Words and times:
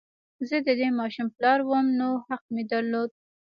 زه 0.47 0.57
د 0.67 0.69
دې 0.79 0.89
ماشوم 0.99 1.27
پلار 1.35 1.59
وم 1.63 1.85
نو 1.99 2.09
حق 2.27 2.43
مې 2.53 2.63
درلود 2.71 3.09